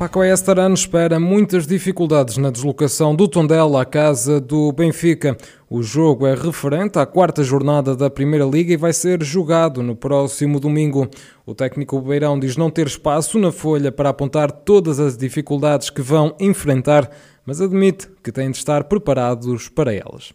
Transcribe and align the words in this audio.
Paco 0.00 0.24
Estarano 0.24 0.74
espera 0.74 1.20
muitas 1.20 1.66
dificuldades 1.66 2.38
na 2.38 2.48
deslocação 2.48 3.14
do 3.14 3.28
Tondela 3.28 3.82
à 3.82 3.84
casa 3.84 4.40
do 4.40 4.72
Benfica. 4.72 5.36
O 5.68 5.82
jogo 5.82 6.26
é 6.26 6.34
referente 6.34 6.98
à 6.98 7.04
quarta 7.04 7.44
jornada 7.44 7.94
da 7.94 8.08
Primeira 8.08 8.46
Liga 8.46 8.72
e 8.72 8.78
vai 8.78 8.94
ser 8.94 9.22
jogado 9.22 9.82
no 9.82 9.94
próximo 9.94 10.58
domingo. 10.58 11.06
O 11.44 11.54
técnico 11.54 12.00
Beirão 12.00 12.40
diz 12.40 12.56
não 12.56 12.70
ter 12.70 12.86
espaço 12.86 13.38
na 13.38 13.52
folha 13.52 13.92
para 13.92 14.08
apontar 14.08 14.50
todas 14.50 14.98
as 14.98 15.18
dificuldades 15.18 15.90
que 15.90 16.00
vão 16.00 16.34
enfrentar, 16.40 17.10
mas 17.44 17.60
admite 17.60 18.08
que 18.24 18.32
têm 18.32 18.50
de 18.50 18.56
estar 18.56 18.84
preparados 18.84 19.68
para 19.68 19.92
elas. 19.92 20.32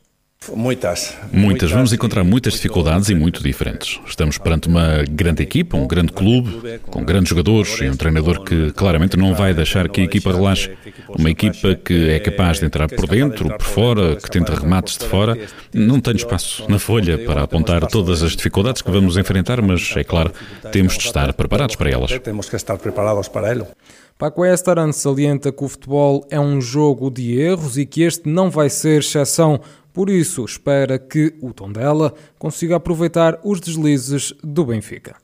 Muitas. 0.53 1.13
Muitas. 1.31 1.71
Vamos 1.71 1.93
encontrar 1.93 2.23
muitas 2.23 2.53
dificuldades 2.53 3.09
e 3.09 3.15
muito 3.15 3.41
diferentes. 3.41 3.99
Estamos 4.05 4.37
perante 4.37 4.67
uma 4.67 5.03
grande 5.09 5.43
equipa, 5.43 5.77
um 5.77 5.87
grande 5.87 6.11
clube, 6.11 6.79
com 6.89 7.03
grandes 7.03 7.29
jogadores 7.29 7.79
e 7.81 7.89
um 7.89 7.95
treinador 7.95 8.43
que 8.43 8.71
claramente 8.73 9.17
não 9.17 9.33
vai 9.33 9.53
deixar 9.53 9.89
que 9.89 10.01
a 10.01 10.03
equipa 10.03 10.31
relaxe. 10.31 10.71
Uma 11.07 11.29
equipa 11.29 11.75
que 11.75 12.09
é 12.09 12.19
capaz 12.19 12.59
de 12.59 12.65
entrar 12.65 12.87
por 12.89 13.07
dentro, 13.07 13.49
por 13.49 13.65
fora, 13.65 14.15
que 14.15 14.29
tenta 14.29 14.53
remates 14.53 14.97
de 14.97 15.05
fora. 15.05 15.37
Não 15.73 15.99
tenho 15.99 16.17
espaço 16.17 16.63
na 16.69 16.79
folha 16.79 17.17
para 17.19 17.43
apontar 17.43 17.87
todas 17.87 18.21
as 18.21 18.35
dificuldades 18.35 18.81
que 18.81 18.91
vamos 18.91 19.17
enfrentar, 19.17 19.61
mas 19.61 19.93
é 19.95 20.03
claro, 20.03 20.31
temos 20.71 20.97
de 20.97 21.05
estar 21.05 21.31
preparados 21.33 21.75
para 21.75 21.89
elas. 21.89 22.19
Temos 22.19 22.49
que 22.49 22.55
estar 22.55 22.77
preparados 22.77 23.27
para 23.27 23.49
elas. 23.49 23.67
Paco 24.17 24.45
Estaran 24.45 24.93
salienta 24.93 25.51
que 25.51 25.61
o 25.61 25.67
futebol 25.67 26.25
é 26.29 26.39
um 26.39 26.61
jogo 26.61 27.11
de 27.11 27.37
erros 27.37 27.77
e 27.77 27.85
que 27.85 28.01
este 28.01 28.29
não 28.29 28.49
vai 28.49 28.69
ser 28.69 28.99
exceção. 28.99 29.59
Por 29.95 30.09
isso, 30.09 30.43
espera 30.43 30.99
que 30.99 31.35
o 31.41 31.53
Tondela 31.53 32.13
consiga 32.37 32.75
aproveitar 32.75 33.39
os 33.45 33.61
deslizes 33.61 34.33
do 34.43 34.65
Benfica. 34.65 35.15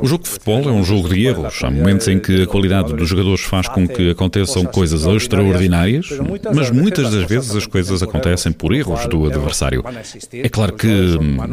O 0.00 0.06
jogo 0.06 0.22
de 0.22 0.30
futebol 0.30 0.62
é 0.62 0.72
um 0.72 0.82
jogo 0.82 1.10
de 1.10 1.26
erros. 1.26 1.62
Há 1.62 1.70
momentos 1.70 2.08
em 2.08 2.18
que 2.18 2.44
a 2.44 2.46
qualidade 2.46 2.94
dos 2.94 3.06
jogadores 3.06 3.42
faz 3.42 3.68
com 3.68 3.86
que 3.86 4.08
aconteçam 4.08 4.64
coisas 4.64 5.04
extraordinárias, 5.04 6.08
mas 6.54 6.70
muitas 6.70 7.10
das 7.10 7.28
vezes 7.28 7.54
as 7.54 7.66
coisas 7.66 8.02
acontecem 8.02 8.50
por 8.50 8.72
erros 8.72 9.06
do 9.08 9.26
adversário. 9.26 9.84
É 10.32 10.48
claro 10.48 10.72
que 10.72 10.88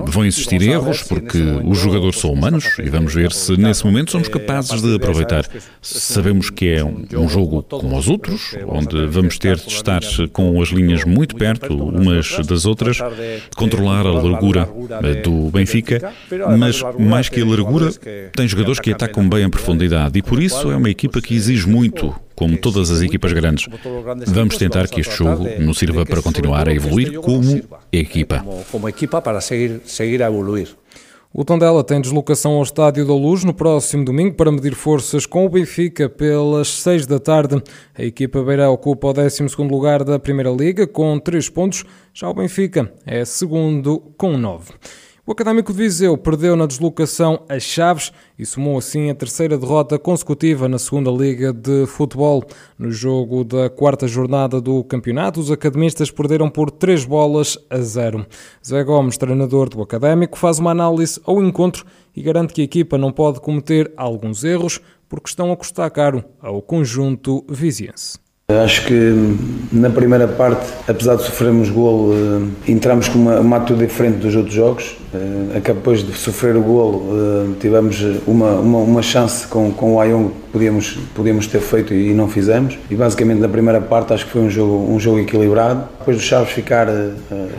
vão 0.05 0.25
existir 0.25 0.61
erros 0.61 1.03
porque 1.03 1.41
os 1.65 1.77
jogadores 1.77 2.17
são 2.19 2.31
humanos 2.31 2.79
e 2.79 2.89
vamos 2.89 3.13
ver 3.13 3.33
se 3.33 3.57
nesse 3.57 3.85
momento 3.85 4.11
somos 4.11 4.29
capazes 4.29 4.81
de 4.81 4.95
aproveitar. 4.95 5.45
Sabemos 5.81 6.49
que 6.49 6.69
é 6.69 6.85
um 6.85 7.27
jogo 7.27 7.63
como 7.63 7.97
os 7.97 8.07
outros, 8.07 8.55
onde 8.65 9.07
vamos 9.07 9.37
ter 9.37 9.57
de 9.57 9.73
estar 9.73 10.01
com 10.31 10.61
as 10.61 10.69
linhas 10.69 11.03
muito 11.03 11.35
perto 11.35 11.73
umas 11.73 12.37
das 12.47 12.65
outras, 12.65 12.99
controlar 13.57 14.07
a 14.07 14.13
largura 14.13 14.69
do 15.21 15.49
Benfica 15.49 15.96
mas 16.57 16.81
mais 16.99 17.29
que 17.29 17.41
a 17.41 17.45
largura, 17.45 17.91
tem 18.35 18.47
jogadores 18.47 18.79
que 18.79 18.91
atacam 18.91 19.27
bem 19.27 19.43
a 19.43 19.49
profundidade 19.49 20.17
e 20.17 20.21
por 20.21 20.41
isso 20.41 20.71
é 20.71 20.75
uma 20.75 20.89
equipa 20.89 21.21
que 21.21 21.35
exige 21.35 21.67
muito, 21.67 22.13
como 22.35 22.57
todas 22.57 22.91
as 22.91 23.01
equipas 23.01 23.33
grandes. 23.33 23.67
Vamos 24.27 24.57
tentar 24.57 24.87
que 24.87 25.01
este 25.01 25.15
jogo 25.15 25.47
nos 25.59 25.77
sirva 25.77 26.05
para 26.05 26.21
continuar 26.21 26.67
a 26.67 26.73
evoluir 26.73 27.19
como 27.19 27.61
equipa. 27.91 28.45
Como 28.71 28.87
equipa 28.87 29.21
para 29.21 29.41
seguir, 29.41 29.81
seguir 29.85 30.21
a 30.23 30.27
evoluir. 30.27 30.69
O 31.33 31.45
Tondela 31.45 31.83
tem 31.83 32.01
deslocação 32.01 32.53
ao 32.53 32.63
Estádio 32.63 33.05
da 33.05 33.13
Luz 33.13 33.43
no 33.43 33.53
próximo 33.53 34.03
domingo 34.03 34.33
para 34.33 34.51
medir 34.51 34.73
forças 34.73 35.25
com 35.25 35.45
o 35.45 35.49
Benfica 35.49 36.09
pelas 36.09 36.67
6 36.67 37.05
da 37.05 37.19
tarde. 37.19 37.61
A 37.95 38.03
equipa 38.03 38.41
beira 38.41 38.69
ocupa 38.71 39.09
o 39.09 39.13
12 39.13 39.43
lugar 39.59 40.03
da 40.03 40.17
Primeira 40.17 40.49
Liga 40.49 40.87
com 40.87 41.19
3 41.19 41.49
pontos, 41.49 41.83
já 42.13 42.29
o 42.29 42.33
Benfica 42.33 42.91
é 43.05 43.23
segundo 43.23 43.99
com 44.17 44.37
9. 44.37 44.71
O 45.27 45.33
Académico 45.33 45.73
de 45.73 45.79
Viseu 45.79 46.17
perdeu 46.17 46.55
na 46.55 46.65
deslocação 46.65 47.43
as 47.49 47.61
Chaves 47.61 48.13
e 48.39 48.45
somou 48.45 48.77
assim 48.77 49.09
a 49.09 49.13
terceira 49.13 49.57
derrota 49.57 49.99
consecutiva 49.99 50.69
na 50.69 50.79
segunda 50.79 51.11
Liga 51.11 51.51
de 51.51 51.85
Futebol. 51.85 52.45
No 52.79 52.89
jogo 52.89 53.43
da 53.43 53.69
quarta 53.69 54.07
jornada 54.07 54.61
do 54.61 54.81
campeonato, 54.85 55.41
os 55.41 55.51
academistas 55.51 56.09
perderam 56.09 56.49
por 56.49 56.71
três 56.71 57.03
bolas 57.03 57.57
a 57.69 57.77
zero. 57.79 58.25
Zé 58.65 58.81
Gomes, 58.85 59.17
treinador 59.17 59.67
do 59.67 59.81
Académico, 59.81 60.37
faz 60.37 60.59
uma 60.59 60.71
análise 60.71 61.19
ao 61.25 61.43
encontro 61.43 61.85
e 62.15 62.21
garante 62.21 62.53
que 62.53 62.61
a 62.61 62.63
equipa 62.63 62.97
não 62.97 63.11
pode 63.11 63.41
cometer 63.41 63.91
alguns 63.97 64.45
erros 64.45 64.79
porque 65.09 65.27
estão 65.27 65.51
a 65.51 65.57
custar 65.57 65.91
caro 65.91 66.23
ao 66.41 66.61
conjunto 66.61 67.43
viziense. 67.49 68.26
Acho 68.49 68.85
que 68.85 69.13
na 69.73 69.89
primeira 69.89 70.25
parte, 70.25 70.71
apesar 70.87 71.15
de 71.17 71.23
sofrermos 71.23 71.69
golo, 71.69 72.13
eh, 72.65 72.71
entramos 72.71 73.09
com 73.09 73.19
uma, 73.19 73.41
uma 73.41 73.57
atitude 73.57 73.85
diferente 73.85 74.19
dos 74.19 74.33
outros 74.37 74.55
jogos. 74.55 74.95
Eh, 75.13 75.59
depois 75.59 76.01
de 76.01 76.13
sofrer 76.13 76.55
o 76.55 76.61
golo, 76.61 77.09
eh, 77.11 77.55
tivemos 77.59 78.01
uma, 78.25 78.51
uma, 78.51 78.77
uma 78.77 79.01
chance 79.01 79.45
com, 79.47 79.69
com 79.73 79.95
o 79.95 79.99
Ayong 79.99 80.29
que 80.29 80.51
podíamos, 80.53 80.97
podíamos 81.13 81.45
ter 81.47 81.59
feito 81.59 81.93
e 81.93 82.13
não 82.13 82.29
fizemos. 82.29 82.79
E 82.89 82.95
basicamente 82.95 83.39
na 83.39 83.49
primeira 83.49 83.81
parte 83.81 84.13
acho 84.13 84.25
que 84.25 84.31
foi 84.31 84.43
um 84.43 84.49
jogo, 84.49 84.93
um 84.93 84.97
jogo 84.97 85.19
equilibrado. 85.19 85.83
Depois 85.99 86.15
do 86.15 86.23
Chaves 86.23 86.53
ficar 86.53 86.87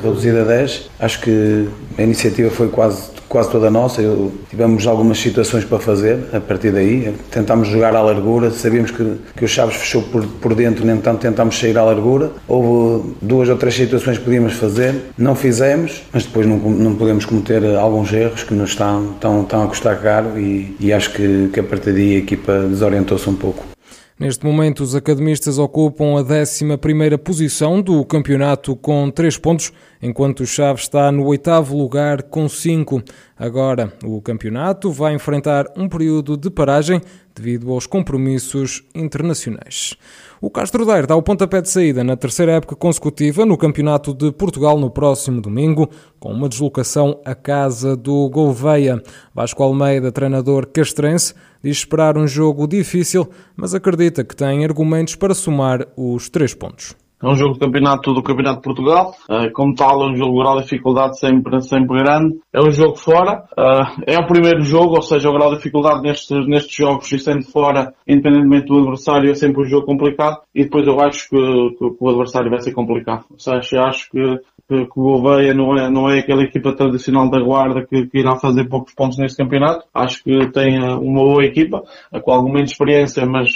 reduzido 0.02 0.40
a 0.40 0.44
10, 0.44 0.88
acho 1.00 1.20
que 1.20 1.68
a 1.98 2.02
iniciativa 2.02 2.48
foi 2.48 2.68
quase 2.68 3.17
quase 3.28 3.50
toda 3.50 3.70
nossa. 3.70 4.00
Eu, 4.00 4.32
tivemos 4.48 4.86
algumas 4.86 5.18
situações 5.18 5.64
para 5.64 5.78
fazer 5.78 6.18
a 6.32 6.40
partir 6.40 6.70
daí. 6.70 7.14
Tentámos 7.30 7.68
jogar 7.68 7.94
à 7.94 8.00
largura, 8.00 8.50
sabíamos 8.50 8.90
que, 8.90 9.16
que 9.36 9.44
o 9.44 9.48
Chaves 9.48 9.76
fechou 9.76 10.02
por, 10.02 10.24
por 10.26 10.54
dentro, 10.54 10.84
nem 10.84 10.96
tanto 10.98 11.20
tentámos 11.20 11.58
sair 11.58 11.76
à 11.76 11.84
largura. 11.84 12.30
Houve 12.46 13.14
duas 13.20 13.48
ou 13.48 13.56
três 13.56 13.74
situações 13.74 14.18
que 14.18 14.24
podíamos 14.24 14.54
fazer, 14.54 14.94
não 15.16 15.34
fizemos, 15.34 16.02
mas 16.12 16.24
depois 16.24 16.46
não, 16.46 16.56
não 16.56 16.94
podemos 16.94 17.24
cometer 17.24 17.64
alguns 17.76 18.12
erros 18.12 18.42
que 18.42 18.54
nos 18.54 18.70
estão, 18.70 19.12
estão, 19.12 19.42
estão 19.42 19.64
a 19.64 19.66
custar 19.66 20.00
caro 20.00 20.38
e, 20.38 20.76
e 20.80 20.92
acho 20.92 21.12
que, 21.12 21.50
que 21.52 21.60
a 21.60 21.64
partir 21.64 21.92
daí 21.92 22.16
a 22.16 22.18
equipa 22.18 22.60
desorientou-se 22.68 23.28
um 23.28 23.34
pouco. 23.34 23.77
Neste 24.18 24.44
momento, 24.44 24.82
os 24.82 24.96
academistas 24.96 25.58
ocupam 25.58 26.18
a 26.18 26.22
11 26.22 27.16
posição 27.18 27.80
do 27.80 28.04
campeonato 28.04 28.74
com 28.74 29.08
3 29.08 29.38
pontos, 29.38 29.72
enquanto 30.02 30.40
o 30.40 30.46
Chaves 30.46 30.82
está 30.82 31.12
no 31.12 31.24
oitavo 31.24 31.78
lugar 31.78 32.24
com 32.24 32.48
5. 32.48 33.00
Agora, 33.38 33.92
o 34.02 34.20
campeonato 34.20 34.90
vai 34.90 35.14
enfrentar 35.14 35.66
um 35.76 35.88
período 35.88 36.36
de 36.36 36.50
paragem 36.50 37.00
devido 37.38 37.72
aos 37.72 37.86
compromissos 37.86 38.84
internacionais. 38.94 39.94
O 40.40 40.50
Castro 40.50 40.84
Daire 40.84 41.06
dá 41.06 41.16
o 41.16 41.22
pontapé 41.22 41.60
de 41.60 41.68
saída 41.68 42.04
na 42.04 42.16
terceira 42.16 42.52
época 42.52 42.76
consecutiva 42.76 43.46
no 43.46 43.56
Campeonato 43.56 44.12
de 44.12 44.30
Portugal 44.30 44.78
no 44.78 44.90
próximo 44.90 45.40
domingo, 45.40 45.88
com 46.20 46.32
uma 46.32 46.48
deslocação 46.48 47.20
à 47.24 47.34
casa 47.34 47.96
do 47.96 48.28
Gouveia. 48.28 49.02
Vasco 49.34 49.62
Almeida, 49.62 50.12
treinador 50.12 50.66
castrense, 50.66 51.34
diz 51.62 51.78
esperar 51.78 52.16
um 52.16 52.26
jogo 52.26 52.68
difícil, 52.68 53.28
mas 53.56 53.74
acredita 53.74 54.22
que 54.22 54.36
tem 54.36 54.64
argumentos 54.64 55.14
para 55.16 55.34
somar 55.34 55.88
os 55.96 56.28
três 56.28 56.54
pontos. 56.54 56.94
É 57.20 57.26
um 57.26 57.34
jogo 57.34 57.54
de 57.54 57.58
campeonato 57.58 58.12
do 58.14 58.22
Campeonato 58.22 58.58
de 58.58 58.62
Portugal. 58.62 59.12
Uh, 59.28 59.52
como 59.52 59.74
tal, 59.74 60.02
é 60.02 60.12
um 60.12 60.14
jogo 60.14 60.38
grau 60.38 60.56
de 60.56 60.62
dificuldade 60.62 61.18
sempre, 61.18 61.60
sempre 61.60 61.98
grande. 62.00 62.38
É 62.52 62.60
um 62.60 62.70
jogo 62.70 62.94
fora. 62.94 63.44
Uh, 63.58 64.02
é 64.06 64.16
o 64.18 64.26
primeiro 64.26 64.62
jogo, 64.62 64.94
ou 64.94 65.02
seja, 65.02 65.28
o 65.28 65.32
grau 65.32 65.50
de 65.50 65.56
dificuldade 65.56 66.00
nestes, 66.02 66.46
nestes 66.46 66.76
jogos, 66.76 67.10
e 67.10 67.18
sendo 67.18 67.42
fora, 67.42 67.92
independentemente 68.06 68.66
do 68.66 68.78
adversário, 68.78 69.30
é 69.30 69.34
sempre 69.34 69.62
um 69.62 69.68
jogo 69.68 69.84
complicado. 69.84 70.38
E 70.54 70.62
depois 70.62 70.86
eu 70.86 71.00
acho 71.00 71.28
que, 71.28 71.36
que, 71.36 71.90
que 71.90 71.96
o 71.98 72.08
adversário 72.08 72.50
vai 72.50 72.60
ser 72.60 72.72
complicado. 72.72 73.24
Ou 73.32 73.38
seja, 73.38 73.82
acho 73.82 74.08
que, 74.10 74.38
que, 74.68 74.84
que 74.84 75.00
o 75.00 75.02
Gouveia 75.02 75.52
não 75.52 75.76
é, 75.76 75.90
não 75.90 76.08
é 76.08 76.20
aquela 76.20 76.44
equipa 76.44 76.72
tradicional 76.72 77.28
da 77.28 77.40
Guarda 77.40 77.84
que, 77.84 78.06
que 78.06 78.18
irá 78.20 78.36
fazer 78.36 78.68
poucos 78.68 78.94
pontos 78.94 79.18
neste 79.18 79.42
campeonato. 79.42 79.84
Acho 79.92 80.22
que 80.22 80.52
tem 80.52 80.78
uh, 80.78 81.00
uma 81.00 81.24
boa 81.24 81.44
equipa, 81.44 81.82
com 82.22 82.30
alguma 82.30 82.60
experiência, 82.60 83.26
mas, 83.26 83.50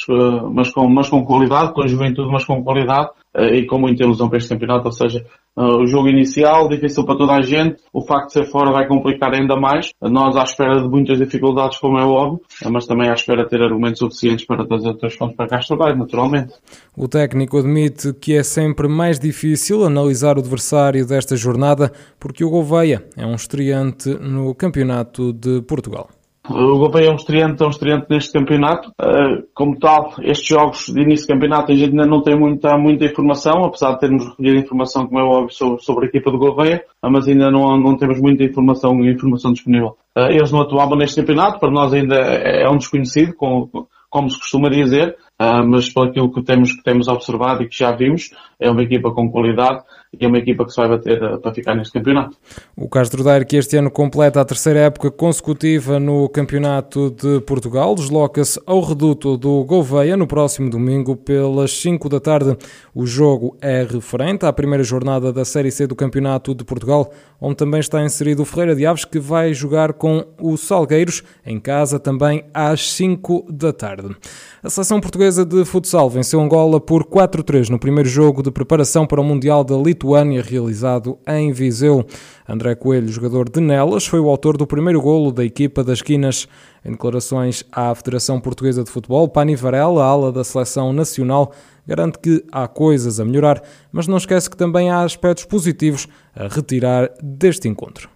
mas, 0.52 0.72
com, 0.72 0.88
mas 0.88 1.08
com 1.08 1.25
qualidade, 1.25 1.72
com 1.72 1.86
juventude, 1.86 2.28
mas 2.28 2.44
com 2.44 2.60
qualidade. 2.64 3.10
Eh, 3.34 3.61
e 3.61 3.67
com 3.67 3.79
muita 3.79 4.05
ilusão 4.05 4.29
para 4.29 4.38
este 4.38 4.50
campeonato, 4.50 4.87
ou 4.87 4.93
seja, 4.93 5.25
eh, 5.56 5.62
o 5.62 5.87
jogo 5.87 6.08
inicial, 6.08 6.69
difícil 6.69 7.05
para 7.06 7.17
toda 7.17 7.32
a 7.32 7.40
gente, 7.40 7.76
o 7.93 8.05
facto 8.05 8.26
de 8.26 8.32
ser 8.34 8.44
fora 8.44 8.70
vai 8.70 8.87
complicar 8.87 9.32
ainda 9.32 9.56
mais, 9.56 9.90
nós 10.02 10.37
à 10.37 10.43
espera 10.43 10.82
de 10.82 10.88
muitas 10.88 11.19
dificuldades, 11.19 11.79
como 11.79 11.99
é 11.99 12.05
óbvio, 12.05 12.43
eh, 12.62 12.69
mas 12.69 12.87
também 12.87 13.08
à 13.08 13.14
espera 13.14 13.44
de 13.44 13.49
ter 13.49 13.62
argumentos 13.62 14.00
suficientes 14.00 14.44
para 14.44 14.67
trazer 14.67 14.88
outros 14.88 15.17
pontos 15.17 15.34
para 15.34 15.49
cá 15.49 15.58
estudar, 15.58 15.96
naturalmente. 15.96 16.52
O 16.94 17.08
técnico 17.08 17.58
admite 17.58 18.12
que 18.12 18.37
é 18.37 18.43
sempre 18.43 18.87
mais 18.87 19.19
difícil 19.19 19.82
analisar 19.82 20.37
o 20.37 20.40
adversário 20.40 21.06
desta 21.06 21.34
jornada, 21.34 21.90
porque 22.20 22.44
o 22.44 22.50
Gouveia 22.50 23.02
é 23.17 23.25
um 23.25 23.34
estreante 23.34 24.11
no 24.11 24.55
Campeonato 24.55 25.32
de 25.32 25.62
Portugal. 25.62 26.08
O 26.48 26.76
Gouveia 26.76 27.06
é 27.06 27.10
um 27.12 27.14
estreante, 27.14 27.62
é 27.62 27.66
um 27.66 27.70
estreante 27.70 28.06
neste 28.10 28.32
campeonato. 28.32 28.90
Uh, 29.00 29.46
como 29.54 29.78
tal, 29.78 30.12
estes 30.22 30.48
jogos 30.48 30.86
de 30.86 31.00
início 31.00 31.26
de 31.26 31.32
campeonato 31.32 31.70
a 31.70 31.74
gente 31.74 31.90
ainda 31.90 32.04
não 32.04 32.20
tem 32.20 32.36
muita, 32.36 32.76
muita 32.76 33.04
informação, 33.04 33.64
apesar 33.64 33.92
de 33.92 34.00
termos 34.00 34.28
recolhido 34.28 34.58
informação, 34.58 35.06
como 35.06 35.20
é 35.20 35.22
óbvio, 35.22 35.78
sobre, 35.80 36.06
a 36.06 36.08
equipa 36.08 36.32
do 36.32 36.38
Gouveia, 36.38 36.84
mas 37.00 37.28
ainda 37.28 37.48
não, 37.48 37.76
não 37.78 37.96
temos 37.96 38.20
muita 38.20 38.42
informação, 38.42 39.04
informação 39.04 39.52
disponível. 39.52 39.96
Uh, 40.18 40.32
eles 40.32 40.50
não 40.50 40.62
atuavam 40.62 40.98
neste 40.98 41.20
campeonato, 41.20 41.60
para 41.60 41.70
nós 41.70 41.94
ainda 41.94 42.16
é, 42.16 42.64
é 42.64 42.68
um 42.68 42.76
desconhecido, 42.76 43.34
com, 43.34 43.68
como 44.10 44.28
se 44.28 44.36
costuma 44.36 44.68
dizer, 44.68 45.16
uh, 45.40 45.64
mas 45.64 45.88
pelo 45.88 46.32
que 46.32 46.42
temos, 46.42 46.72
que 46.72 46.82
temos 46.82 47.06
observado 47.06 47.62
e 47.62 47.68
que 47.68 47.78
já 47.78 47.92
vimos, 47.92 48.30
é 48.58 48.68
uma 48.68 48.82
equipa 48.82 49.12
com 49.12 49.30
qualidade 49.30 49.84
e 50.18 50.24
é 50.24 50.28
uma 50.28 50.38
equipa 50.38 50.64
que 50.64 50.70
se 50.70 50.76
vai 50.76 50.88
bater 50.88 51.22
uh, 51.22 51.38
para 51.38 51.54
ficar 51.54 51.74
neste 51.74 51.92
campeonato. 51.94 52.36
O 52.76 52.86
Castro 52.86 53.24
Daire, 53.24 53.46
que 53.46 53.56
este 53.56 53.76
ano 53.76 53.90
completa 53.90 54.40
a 54.40 54.44
terceira 54.44 54.80
época 54.80 55.10
consecutiva 55.10 55.98
no 55.98 56.28
Campeonato 56.28 57.10
de 57.10 57.40
Portugal, 57.40 57.94
desloca-se 57.94 58.60
ao 58.66 58.80
reduto 58.80 59.38
do 59.38 59.64
Gouveia 59.64 60.16
no 60.16 60.26
próximo 60.26 60.68
domingo 60.68 61.16
pelas 61.16 61.72
5 61.80 62.10
da 62.10 62.20
tarde. 62.20 62.56
O 62.94 63.06
jogo 63.06 63.56
é 63.60 63.86
referente 63.90 64.44
à 64.44 64.52
primeira 64.52 64.84
jornada 64.84 65.32
da 65.32 65.46
Série 65.46 65.70
C 65.70 65.86
do 65.86 65.96
Campeonato 65.96 66.54
de 66.54 66.62
Portugal, 66.62 67.10
onde 67.40 67.56
também 67.56 67.80
está 67.80 68.04
inserido 68.04 68.42
o 68.42 68.44
Ferreira 68.44 68.76
de 68.76 68.84
Aves, 68.84 69.06
que 69.06 69.18
vai 69.18 69.54
jogar 69.54 69.94
com 69.94 70.26
o 70.38 70.58
Salgueiros 70.58 71.22
em 71.44 71.58
casa 71.58 71.98
também 71.98 72.44
às 72.52 72.92
5 72.92 73.46
da 73.50 73.72
tarde. 73.72 74.14
A 74.62 74.68
seleção 74.68 75.00
portuguesa 75.00 75.44
de 75.44 75.64
futsal 75.64 76.08
venceu 76.10 76.40
Angola 76.40 76.80
por 76.80 77.04
4-3 77.04 77.70
no 77.70 77.78
primeiro 77.78 78.08
jogo 78.08 78.42
de 78.42 78.50
preparação 78.50 79.06
para 79.06 79.20
o 79.20 79.24
Mundial 79.24 79.64
da 79.64 79.76
Lituânia 79.76 80.01
realizado 80.43 81.19
em 81.26 81.52
Viseu. 81.52 82.04
André 82.49 82.75
Coelho, 82.75 83.08
jogador 83.08 83.49
de 83.49 83.60
Nelas, 83.60 84.06
foi 84.06 84.20
o 84.20 84.28
autor 84.28 84.56
do 84.56 84.66
primeiro 84.66 85.00
golo 85.00 85.31
da 85.31 85.44
equipa 85.44 85.84
das 85.84 86.02
Quinas. 86.02 86.49
Em 86.84 86.93
declarações 86.93 87.64
à 87.70 87.94
Federação 87.94 88.40
Portuguesa 88.40 88.82
de 88.82 88.90
Futebol, 88.90 89.28
Pani 89.28 89.54
Varela, 89.54 90.04
ala 90.04 90.32
da 90.32 90.43
seleção 90.43 90.93
nacional, 90.93 91.52
garante 91.87 92.19
que 92.19 92.44
há 92.50 92.66
coisas 92.66 93.20
a 93.20 93.25
melhorar, 93.25 93.62
mas 93.90 94.06
não 94.06 94.16
esquece 94.16 94.50
que 94.50 94.56
também 94.56 94.90
há 94.90 95.02
aspectos 95.02 95.44
positivos 95.44 96.08
a 96.34 96.48
retirar 96.48 97.10
deste 97.22 97.69
encontro. 97.69 98.08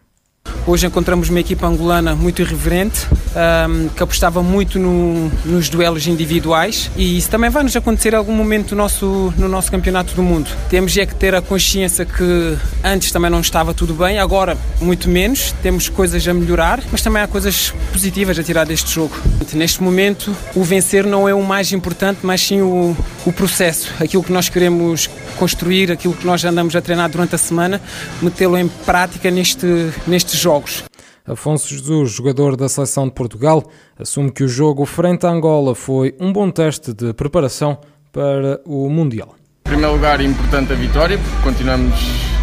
Hoje 0.68 0.84
encontramos 0.84 1.30
uma 1.30 1.38
equipa 1.38 1.64
angolana 1.64 2.16
muito 2.16 2.42
irreverente, 2.42 3.06
um, 3.12 3.88
que 3.88 4.02
apostava 4.02 4.42
muito 4.42 4.80
no, 4.80 5.30
nos 5.44 5.68
duelos 5.68 6.08
individuais 6.08 6.90
e 6.96 7.16
isso 7.16 7.30
também 7.30 7.48
vai 7.50 7.62
nos 7.62 7.76
acontecer 7.76 8.14
em 8.14 8.16
algum 8.16 8.32
momento 8.32 8.72
no 8.72 8.78
nosso, 8.78 9.32
no 9.38 9.48
nosso 9.48 9.70
campeonato 9.70 10.12
do 10.16 10.24
mundo. 10.24 10.50
Temos 10.68 10.96
é 10.96 11.06
que 11.06 11.14
ter 11.14 11.36
a 11.36 11.40
consciência 11.40 12.04
que 12.04 12.58
antes 12.82 13.12
também 13.12 13.30
não 13.30 13.40
estava 13.40 13.72
tudo 13.72 13.94
bem, 13.94 14.18
agora 14.18 14.58
muito 14.80 15.08
menos, 15.08 15.54
temos 15.62 15.88
coisas 15.88 16.26
a 16.26 16.34
melhorar, 16.34 16.82
mas 16.90 17.00
também 17.00 17.22
há 17.22 17.28
coisas 17.28 17.72
positivas 17.92 18.36
a 18.36 18.42
tirar 18.42 18.66
deste 18.66 18.92
jogo. 18.92 19.14
Neste 19.52 19.80
momento, 19.80 20.34
o 20.52 20.64
vencer 20.64 21.06
não 21.06 21.28
é 21.28 21.34
o 21.34 21.44
mais 21.44 21.72
importante, 21.72 22.18
mas 22.24 22.40
sim 22.40 22.60
o, 22.60 22.96
o 23.24 23.32
processo, 23.32 23.92
aquilo 24.00 24.24
que 24.24 24.32
nós 24.32 24.48
queremos 24.48 25.08
construir, 25.38 25.92
aquilo 25.92 26.14
que 26.14 26.26
nós 26.26 26.44
andamos 26.44 26.74
a 26.74 26.80
treinar 26.80 27.08
durante 27.08 27.36
a 27.36 27.38
semana, 27.38 27.80
metê-lo 28.20 28.58
em 28.58 28.66
prática 28.66 29.30
neste, 29.30 29.66
nestes 30.08 30.40
jogos 30.40 30.55
jogos. 30.56 30.84
Afonso 31.24 31.68
Jesus, 31.68 32.12
jogador 32.12 32.56
da 32.56 32.68
seleção 32.68 33.06
de 33.06 33.12
Portugal, 33.12 33.64
assume 33.98 34.30
que 34.30 34.44
o 34.44 34.48
jogo 34.48 34.84
frente 34.84 35.26
à 35.26 35.30
Angola 35.30 35.74
foi 35.74 36.14
um 36.20 36.32
bom 36.32 36.50
teste 36.50 36.92
de 36.92 37.12
preparação 37.12 37.78
para 38.12 38.60
o 38.64 38.88
Mundial. 38.88 39.34
Em 39.66 39.70
primeiro 39.70 39.92
lugar, 39.92 40.20
importante 40.20 40.72
a 40.72 40.76
vitória, 40.76 41.18
porque 41.18 41.42
continuamos 41.42 41.98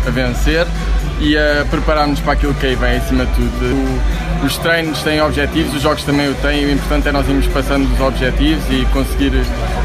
a 0.06 0.10
vencer 0.10 0.68
e 1.19 1.38
a 1.38 1.65
preparar-nos 1.69 2.19
para 2.19 2.33
aquilo 2.33 2.54
que 2.56 2.65
aí 2.65 2.75
vem 2.75 2.98
acima 2.98 3.25
de 3.25 3.33
tudo. 3.33 4.01
Os 4.45 4.57
treinos 4.57 5.01
têm 5.04 5.21
objetivos, 5.21 5.74
os 5.74 5.81
jogos 5.81 6.04
também 6.04 6.30
o 6.30 6.36
têm, 6.36 6.65
o 6.65 6.71
importante 6.71 7.07
é 7.07 7.12
nós 7.12 7.27
irmos 7.27 7.48
passando 7.48 7.92
os 7.94 8.00
objetivos 8.01 8.63
e 8.69 8.86
conseguir 8.88 9.31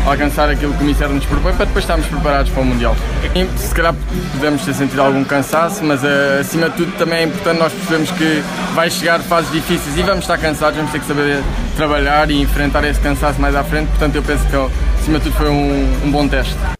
alcançar 0.04 0.48
aquilo 0.48 0.72
que 0.72 0.80
o 0.80 0.82
Ministério 0.82 1.14
nos 1.14 1.24
propõe 1.24 1.52
para 1.52 1.66
depois 1.66 1.84
estarmos 1.84 2.06
preparados 2.06 2.50
para 2.50 2.62
o 2.62 2.66
Mundial. 2.66 2.96
E, 3.34 3.46
se 3.58 3.74
calhar 3.74 3.94
podemos 4.32 4.64
ter 4.64 4.74
sentido 4.74 5.00
algum 5.00 5.22
cansaço, 5.24 5.84
mas 5.84 6.02
uh, 6.02 6.40
acima 6.40 6.68
de 6.70 6.76
tudo 6.76 6.92
também 6.98 7.20
é 7.20 7.22
importante 7.24 7.58
nós 7.58 7.72
percebermos 7.72 8.10
que 8.12 8.42
vai 8.74 8.90
chegar 8.90 9.20
fases 9.20 9.50
difíceis 9.52 9.96
e 9.96 10.02
vamos 10.02 10.24
estar 10.24 10.38
cansados, 10.38 10.76
vamos 10.76 10.90
ter 10.90 11.00
que 11.00 11.06
saber 11.06 11.42
trabalhar 11.76 12.30
e 12.30 12.40
enfrentar 12.40 12.84
esse 12.84 13.00
cansaço 13.00 13.40
mais 13.40 13.54
à 13.54 13.62
frente, 13.62 13.88
portanto 13.88 14.16
eu 14.16 14.22
penso 14.22 14.44
que 14.46 14.56
acima 15.00 15.18
de 15.18 15.24
tudo 15.24 15.36
foi 15.36 15.48
um, 15.48 16.00
um 16.04 16.10
bom 16.10 16.26
teste. 16.26 16.77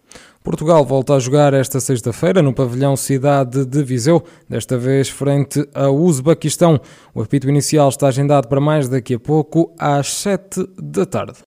Portugal 0.49 0.83
volta 0.83 1.15
a 1.15 1.19
jogar 1.19 1.53
esta 1.53 1.79
sexta-feira 1.79 2.41
no 2.41 2.55
pavilhão 2.55 2.97
Cidade 2.97 3.67
de 3.67 3.83
Viseu, 3.83 4.25
desta 4.49 4.79
vez 4.79 5.11
frente 5.11 5.63
ao 5.75 5.95
Uzbequistão. 5.95 6.81
O 7.15 7.21
apito 7.21 7.51
inicial 7.51 7.91
está 7.91 8.09
agendado 8.09 8.49
para 8.49 8.59
mais 8.59 8.89
daqui 8.89 9.13
a 9.13 9.21
pouco, 9.21 9.71
às 9.79 10.11
7 10.11 10.67
da 10.81 11.05
tarde. 11.05 11.35